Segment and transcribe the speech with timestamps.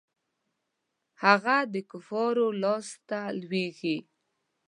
[1.23, 3.97] هغه د کفارو لاسته لویږي.